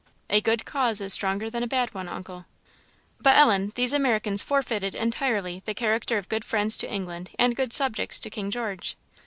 [0.31, 2.45] "A good cause is stronger than a bad one, uncle."
[3.19, 7.71] "But, Ellen, these Americans forfeited entirely the character of good friends to England and good
[7.71, 8.97] subjects to King George."